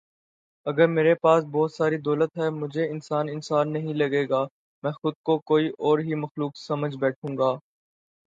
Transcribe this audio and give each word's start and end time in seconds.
اگر 0.65 0.87
میرے 0.87 1.13
پاس 1.15 1.43
بہت 1.51 1.71
ساری 1.73 1.97
دولت 1.99 2.37
ہے 2.37 2.49
مجھے 2.51 2.83
انسان 2.87 3.25
انسان 3.29 3.73
نہیں 3.73 3.93
لگے 3.93 4.23
گا۔۔ 4.29 4.41
می 4.83 4.91
خود 4.93 5.15
کو 5.25 5.37
کوئی 5.49 5.67
اور 5.79 5.99
ہی 5.99 6.15
مخلوق 6.15 6.51
سمجھ 6.59 6.95
بیٹھوں 6.97 7.37
گا 7.37 7.51